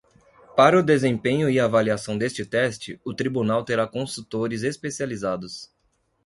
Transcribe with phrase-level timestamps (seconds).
[0.57, 5.69] Para o desempenho e avaliação deste teste, o Tribunal terá consultores especializados.